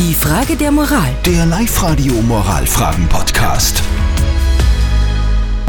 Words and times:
Die 0.00 0.14
Frage 0.14 0.56
der 0.56 0.72
Moral. 0.72 1.14
Der 1.26 1.44
Live-Radio 1.44 2.14
Moralfragen-Podcast. 2.22 3.82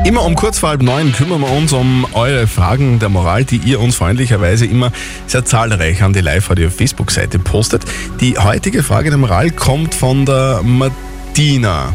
Immer 0.05 0.23
um 0.23 0.35
kurz 0.35 0.57
vor 0.57 0.69
halb 0.69 0.81
neun 0.83 1.11
kümmern 1.11 1.41
wir 1.41 1.51
uns 1.51 1.73
um 1.73 2.07
eure 2.13 2.47
Fragen 2.47 2.97
der 2.99 3.09
Moral, 3.09 3.43
die 3.43 3.57
ihr 3.57 3.81
uns 3.81 3.97
freundlicherweise 3.97 4.65
immer 4.65 4.93
sehr 5.27 5.43
zahlreich 5.43 6.01
an 6.01 6.13
die 6.13 6.21
Live-Radio-Facebook-Seite 6.21 7.39
postet. 7.39 7.83
Die 8.21 8.37
heutige 8.37 8.83
Frage 8.83 9.09
der 9.09 9.19
Moral 9.19 9.51
kommt 9.51 9.95
von 9.95 10.25
der 10.25 10.61
Martina. 10.63 11.93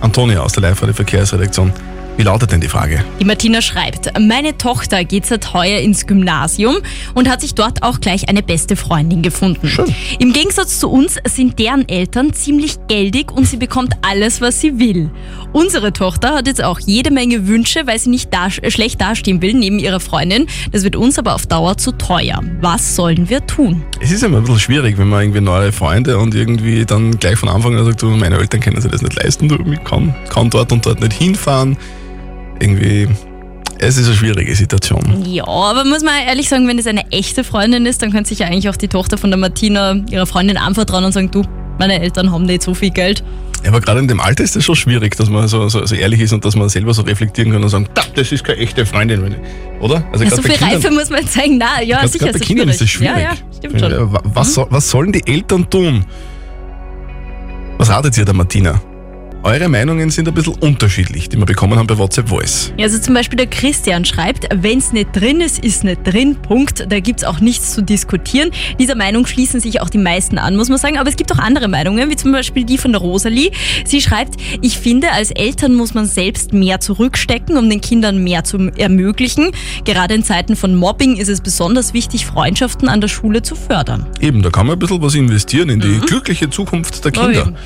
Antonia 0.00 0.40
aus 0.40 0.54
der 0.54 0.62
Live-Radio-Verkehrsredaktion. 0.62 1.74
Wie 2.16 2.22
lautet 2.22 2.50
denn 2.50 2.62
die 2.62 2.68
Frage? 2.68 3.04
Die 3.20 3.26
Martina 3.26 3.60
schreibt, 3.60 4.18
meine 4.18 4.56
Tochter 4.56 5.04
geht 5.04 5.26
seit 5.26 5.52
heuer 5.52 5.80
ins 5.80 6.06
Gymnasium 6.06 6.76
und 7.12 7.28
hat 7.28 7.42
sich 7.42 7.54
dort 7.54 7.82
auch 7.82 8.00
gleich 8.00 8.30
eine 8.30 8.42
beste 8.42 8.74
Freundin 8.74 9.20
gefunden. 9.20 9.68
Schön. 9.68 9.94
Im 10.18 10.32
Gegensatz 10.32 10.80
zu 10.80 10.88
uns 10.88 11.18
sind 11.28 11.58
deren 11.58 11.86
Eltern 11.90 12.32
ziemlich 12.32 12.78
geldig 12.88 13.30
und 13.30 13.46
sie 13.46 13.58
bekommt 13.58 13.92
alles, 14.00 14.40
was 14.40 14.62
sie 14.62 14.78
will. 14.78 15.10
Unsere 15.52 15.92
Tochter 15.92 16.36
hat 16.36 16.46
jetzt 16.46 16.64
auch 16.64 16.80
jede 16.80 17.10
Menge 17.10 17.48
Wünsche, 17.48 17.86
weil 17.86 17.98
sie 17.98 18.08
nicht 18.08 18.32
da, 18.32 18.48
schlecht 18.50 18.98
dastehen 18.98 19.42
will 19.42 19.52
neben 19.52 19.78
ihrer 19.78 20.00
Freundin. 20.00 20.46
Das 20.72 20.84
wird 20.84 20.96
uns 20.96 21.18
aber 21.18 21.34
auf 21.34 21.46
Dauer 21.46 21.76
zu 21.76 21.92
teuer. 21.92 22.42
Was 22.62 22.96
sollen 22.96 23.28
wir 23.28 23.46
tun? 23.46 23.82
Es 24.00 24.10
ist 24.10 24.22
immer 24.22 24.38
ein 24.38 24.44
bisschen 24.44 24.60
schwierig, 24.60 24.96
wenn 24.96 25.08
man 25.08 25.20
irgendwie 25.20 25.42
neue 25.42 25.70
Freunde 25.70 26.16
und 26.16 26.34
irgendwie 26.34 26.86
dann 26.86 27.18
gleich 27.18 27.36
von 27.36 27.50
Anfang 27.50 27.76
an 27.76 27.84
sagt, 27.84 28.00
du, 28.00 28.06
meine 28.06 28.38
Eltern 28.38 28.60
können 28.60 28.80
sich 28.80 28.90
das 28.90 29.02
nicht 29.02 29.22
leisten, 29.22 29.48
du, 29.48 29.56
ich 29.70 29.84
kann, 29.84 30.14
kann 30.30 30.48
dort 30.48 30.72
und 30.72 30.86
dort 30.86 31.00
nicht 31.00 31.12
hinfahren. 31.12 31.76
Irgendwie, 32.60 33.08
es 33.78 33.98
ist 33.98 34.06
eine 34.06 34.16
schwierige 34.16 34.54
Situation. 34.54 35.22
Ja, 35.26 35.46
aber 35.46 35.84
muss 35.84 36.02
man 36.02 36.14
ehrlich 36.26 36.48
sagen, 36.48 36.66
wenn 36.68 36.78
es 36.78 36.86
eine 36.86 37.10
echte 37.12 37.44
Freundin 37.44 37.84
ist, 37.86 38.02
dann 38.02 38.10
könnte 38.12 38.28
sich 38.28 38.38
ja 38.38 38.46
eigentlich 38.46 38.68
auch 38.68 38.76
die 38.76 38.88
Tochter 38.88 39.18
von 39.18 39.30
der 39.30 39.38
Martina 39.38 39.96
ihrer 40.10 40.26
Freundin 40.26 40.56
anvertrauen 40.56 41.04
und 41.04 41.12
sagen, 41.12 41.30
du, 41.30 41.42
meine 41.78 42.00
Eltern 42.00 42.32
haben 42.32 42.44
nicht 42.44 42.62
so 42.62 42.72
viel 42.74 42.90
Geld. 42.90 43.22
Ja, 43.62 43.70
aber 43.70 43.80
gerade 43.80 44.00
in 44.00 44.08
dem 44.08 44.20
Alter 44.20 44.44
ist 44.44 44.54
es 44.54 44.64
schon 44.64 44.76
schwierig, 44.76 45.16
dass 45.16 45.28
man 45.28 45.48
so, 45.48 45.68
so, 45.68 45.84
so 45.84 45.94
ehrlich 45.94 46.20
ist 46.20 46.32
und 46.32 46.44
dass 46.44 46.54
man 46.56 46.68
selber 46.68 46.94
so 46.94 47.02
reflektieren 47.02 47.52
kann 47.52 47.62
und 47.62 47.68
sagen, 47.68 47.88
"Da, 47.94 48.02
das 48.14 48.30
ist 48.30 48.44
keine 48.44 48.58
echte 48.58 48.86
Freundin, 48.86 49.22
wenn 49.22 49.32
ich-" 49.32 49.38
oder? 49.80 50.04
Also 50.12 50.24
Ja, 50.24 50.30
so 50.30 50.42
viel 50.42 50.52
Kindern- 50.52 50.70
Reife 50.76 50.90
muss 50.92 51.10
man 51.10 51.26
sagen, 51.26 51.58
na, 51.58 51.82
ja, 51.82 51.96
gerade- 51.98 52.08
sicher 52.08 52.26
ist 52.30 52.32
bei 52.38 52.38
Kindern 52.38 52.66
schwierig. 52.68 52.70
ist 52.74 52.80
das 52.82 52.88
schwierig. 52.90 53.16
Ja, 53.16 53.22
ja, 53.22 53.36
stimmt 53.56 53.80
schon. 53.80 53.92
Äh, 53.92 54.12
wa- 54.12 54.22
Was, 54.24 54.54
soll, 54.54 54.66
was 54.70 54.88
sollen 54.88 55.12
die 55.12 55.26
Eltern 55.26 55.68
tun? 55.68 56.04
Was 57.78 57.90
ratet 57.90 58.16
ihr 58.18 58.24
der 58.24 58.34
Martina? 58.34 58.80
Eure 59.46 59.68
Meinungen 59.68 60.10
sind 60.10 60.26
ein 60.26 60.34
bisschen 60.34 60.56
unterschiedlich, 60.56 61.28
die 61.28 61.38
wir 61.38 61.46
bekommen 61.46 61.78
haben 61.78 61.86
bei 61.86 61.96
WhatsApp 61.96 62.30
Voice. 62.30 62.72
Ja, 62.78 62.86
also 62.86 62.98
zum 62.98 63.14
Beispiel 63.14 63.36
der 63.36 63.46
Christian 63.46 64.04
schreibt, 64.04 64.48
wenn 64.52 64.78
es 64.78 64.92
nicht 64.92 65.10
drin 65.14 65.40
ist, 65.40 65.60
ist 65.60 65.84
nicht 65.84 66.00
drin, 66.04 66.34
Punkt. 66.34 66.84
Da 66.90 66.98
gibt's 66.98 67.22
auch 67.22 67.38
nichts 67.38 67.72
zu 67.72 67.80
diskutieren. 67.80 68.50
Dieser 68.80 68.96
Meinung 68.96 69.24
schließen 69.24 69.60
sich 69.60 69.80
auch 69.80 69.88
die 69.88 69.98
meisten 69.98 70.38
an, 70.38 70.56
muss 70.56 70.68
man 70.68 70.78
sagen. 70.78 70.98
Aber 70.98 71.08
es 71.08 71.14
gibt 71.14 71.32
auch 71.32 71.38
andere 71.38 71.68
Meinungen, 71.68 72.10
wie 72.10 72.16
zum 72.16 72.32
Beispiel 72.32 72.64
die 72.64 72.76
von 72.76 72.90
der 72.90 73.00
Rosalie. 73.00 73.52
Sie 73.84 74.00
schreibt, 74.00 74.34
ich 74.62 74.80
finde, 74.80 75.12
als 75.12 75.30
Eltern 75.30 75.74
muss 75.74 75.94
man 75.94 76.06
selbst 76.06 76.52
mehr 76.52 76.80
zurückstecken, 76.80 77.56
um 77.56 77.70
den 77.70 77.80
Kindern 77.80 78.24
mehr 78.24 78.42
zu 78.42 78.72
ermöglichen. 78.76 79.52
Gerade 79.84 80.14
in 80.14 80.24
Zeiten 80.24 80.56
von 80.56 80.74
Mobbing 80.74 81.18
ist 81.18 81.28
es 81.28 81.40
besonders 81.40 81.94
wichtig, 81.94 82.26
Freundschaften 82.26 82.88
an 82.88 83.00
der 83.00 83.06
Schule 83.06 83.42
zu 83.42 83.54
fördern. 83.54 84.06
Eben, 84.20 84.42
da 84.42 84.50
kann 84.50 84.66
man 84.66 84.74
ein 84.74 84.80
bisschen 84.80 85.00
was 85.02 85.14
investieren 85.14 85.68
in 85.68 85.78
die 85.78 86.00
glückliche 86.00 86.50
Zukunft 86.50 87.04
der 87.04 87.12
Kinder. 87.12 87.42
eben. 87.42 87.56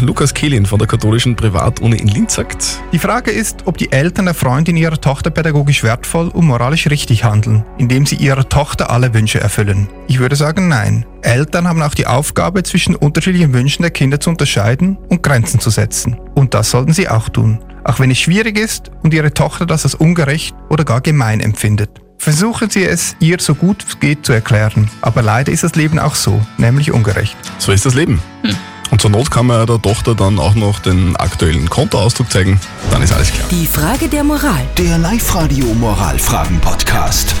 Lukas 0.00 0.32
Kehlin 0.32 0.66
von 0.66 0.78
der 0.78 0.88
katholischen 0.88 1.36
Privatuni 1.36 1.96
in 1.96 2.08
Linz 2.08 2.34
sagt, 2.34 2.80
Die 2.92 2.98
Frage 2.98 3.30
ist, 3.30 3.66
ob 3.66 3.76
die 3.76 3.92
Eltern 3.92 4.24
der 4.24 4.34
Freundin 4.34 4.76
ihrer 4.76 5.00
Tochter 5.00 5.30
pädagogisch 5.30 5.82
wertvoll 5.82 6.28
und 6.28 6.46
moralisch 6.46 6.88
richtig 6.88 7.24
handeln, 7.24 7.64
indem 7.78 8.06
sie 8.06 8.16
ihrer 8.16 8.48
Tochter 8.48 8.90
alle 8.90 9.12
Wünsche 9.12 9.40
erfüllen. 9.40 9.88
Ich 10.08 10.18
würde 10.18 10.36
sagen 10.36 10.68
nein. 10.68 11.04
Eltern 11.22 11.68
haben 11.68 11.82
auch 11.82 11.94
die 11.94 12.06
Aufgabe, 12.06 12.62
zwischen 12.62 12.96
unterschiedlichen 12.96 13.52
Wünschen 13.52 13.82
der 13.82 13.90
Kinder 13.90 14.20
zu 14.20 14.30
unterscheiden 14.30 14.96
und 15.08 15.22
Grenzen 15.22 15.60
zu 15.60 15.70
setzen. 15.70 16.16
Und 16.34 16.54
das 16.54 16.70
sollten 16.70 16.92
sie 16.92 17.08
auch 17.08 17.28
tun. 17.28 17.58
Auch 17.84 18.00
wenn 18.00 18.10
es 18.10 18.18
schwierig 18.18 18.58
ist 18.58 18.90
und 19.02 19.14
ihre 19.14 19.32
Tochter 19.32 19.66
das 19.66 19.84
als 19.84 19.94
ungerecht 19.94 20.54
oder 20.70 20.84
gar 20.84 21.00
gemein 21.00 21.40
empfindet. 21.40 21.90
Versuchen 22.18 22.70
Sie 22.70 22.84
es 22.84 23.14
ihr 23.20 23.36
so 23.38 23.54
gut 23.54 23.84
es 23.86 24.00
geht 24.00 24.24
zu 24.24 24.32
erklären. 24.32 24.90
Aber 25.02 25.22
leider 25.22 25.52
ist 25.52 25.62
das 25.62 25.76
Leben 25.76 25.98
auch 25.98 26.14
so, 26.14 26.40
nämlich 26.56 26.90
ungerecht. 26.90 27.36
so 27.58 27.72
ist 27.72 27.86
das 27.86 27.94
Leben. 27.94 28.20
Und 28.90 29.00
zur 29.00 29.10
Not 29.10 29.30
kann 29.30 29.46
man 29.46 29.58
ja 29.58 29.66
der 29.66 29.80
Tochter 29.80 30.14
dann 30.14 30.38
auch 30.38 30.54
noch 30.54 30.78
den 30.78 31.16
aktuellen 31.16 31.68
Kontoauszug 31.68 32.30
zeigen, 32.30 32.60
dann 32.90 33.02
ist 33.02 33.12
alles 33.12 33.32
klar. 33.32 33.48
Die 33.50 33.66
Frage 33.66 34.08
der 34.08 34.24
Moral. 34.24 34.66
Der 34.78 34.98
Live-Radio 34.98 35.66
Moralfragen-Podcast. 35.74 37.34